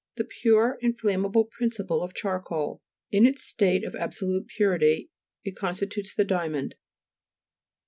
The 0.17 0.23
pure 0.25 0.79
inflammable 0.81 1.45
principle 1.45 2.01
of 2.01 2.15
charcoal; 2.15 2.81
in 3.11 3.27
its 3.27 3.43
state 3.43 3.85
of 3.85 3.93
absolute 3.93 4.47
purity, 4.47 5.11
it 5.43 5.55
constitutes 5.55 6.15
the 6.15 6.25
diamond. 6.25 6.73